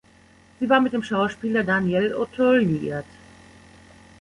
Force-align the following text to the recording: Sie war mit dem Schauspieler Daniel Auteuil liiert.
Sie 0.59 0.67
war 0.67 0.81
mit 0.81 0.93
dem 0.93 1.03
Schauspieler 1.03 1.63
Daniel 1.63 2.15
Auteuil 2.15 2.61
liiert. 2.61 3.05